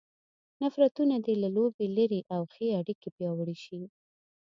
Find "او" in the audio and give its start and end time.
2.33-2.41